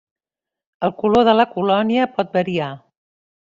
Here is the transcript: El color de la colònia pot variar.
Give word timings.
El 0.87 0.93
color 1.03 1.29
de 1.29 1.37
la 1.41 1.47
colònia 1.53 2.11
pot 2.19 2.35
variar. 2.41 2.75